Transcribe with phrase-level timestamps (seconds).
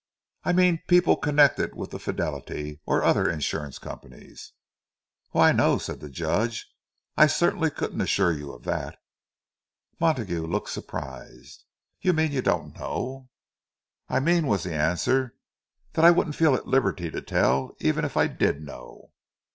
[0.43, 4.51] "I mean people connected with the Fidelity or other insurance companies."
[5.29, 6.67] "Why, no," said the Judge;
[7.15, 8.97] "I certainly couldn't assure you of that."
[9.99, 11.65] Montague looked surprised.
[12.01, 13.29] "You mean you don't know?"
[14.09, 15.35] "I mean," was the answer,
[15.93, 19.11] "that I wouldn't feel at liberty to tell, even if I did know."